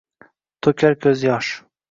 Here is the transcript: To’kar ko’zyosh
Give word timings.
To’kar 0.67 0.97
ko’zyosh 1.07 1.53